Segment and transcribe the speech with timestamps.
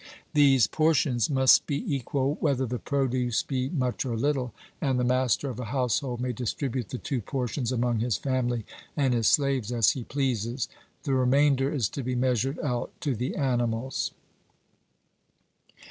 [0.33, 5.47] These portions must be equal whether the produce be much or little; and the master
[5.47, 8.65] of a household may distribute the two portions among his family
[8.97, 10.67] and his slaves as he pleases
[11.03, 14.09] the remainder is to be measured out to the animals.